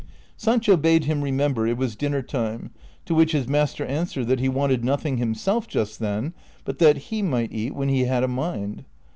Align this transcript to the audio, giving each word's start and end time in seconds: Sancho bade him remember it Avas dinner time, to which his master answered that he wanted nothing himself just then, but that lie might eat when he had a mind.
Sancho 0.35 0.77
bade 0.77 1.03
him 1.05 1.21
remember 1.21 1.67
it 1.67 1.77
Avas 1.77 1.95
dinner 1.95 2.23
time, 2.23 2.71
to 3.05 3.13
which 3.13 3.33
his 3.33 3.47
master 3.47 3.85
answered 3.85 4.29
that 4.29 4.39
he 4.39 4.49
wanted 4.49 4.83
nothing 4.83 5.17
himself 5.17 5.67
just 5.67 5.99
then, 5.99 6.33
but 6.65 6.79
that 6.79 7.11
lie 7.11 7.21
might 7.21 7.53
eat 7.53 7.75
when 7.75 7.87
he 7.89 8.05
had 8.05 8.23
a 8.23 8.27
mind. 8.27 8.83